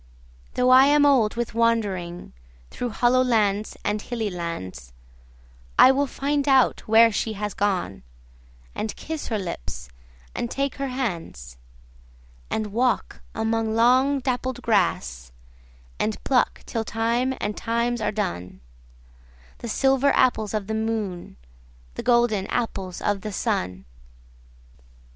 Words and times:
Though 0.55 0.71
I 0.71 0.87
am 0.87 1.05
old 1.05 1.35
with 1.35 1.53
wanderingThrough 1.53 2.91
hollow 2.91 3.21
lands 3.23 3.77
and 3.85 4.01
hilly 4.01 4.31
lands,I 4.31 5.91
will 5.91 6.07
find 6.07 6.47
out 6.47 6.87
where 6.87 7.11
she 7.11 7.33
has 7.33 7.53
gone, 7.53 8.01
And 8.73 8.95
kiss 8.95 9.27
her 9.27 9.37
lips 9.37 9.89
and 10.33 10.49
take 10.49 10.77
her 10.77 10.87
hands; 10.87 11.59
And 12.49 12.73
walk 12.73 13.21
among 13.35 13.75
long 13.75 14.19
dappled 14.21 14.63
grass, 14.63 15.31
And 15.99 16.17
pluck 16.23 16.61
till 16.65 16.83
time 16.83 17.35
and 17.39 17.55
times 17.55 18.01
are 18.01 18.11
done, 18.11 18.59
The 19.59 19.67
silver 19.69 20.11
apples 20.15 20.55
of 20.55 20.65
the 20.65 20.73
moon, 20.73 21.37
The 21.93 22.01
golden 22.01 22.47
apples 22.47 23.03
of 23.03 23.21
the 23.21 23.31
sun. 23.31 23.85